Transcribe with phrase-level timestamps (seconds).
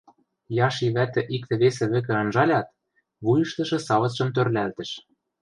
[0.67, 2.67] Яши вӓтӹ иктӹ-весӹ вӹкӹ анжалят,
[3.25, 4.89] вуйыштышы савыцшым тӧрлӓлтӹш.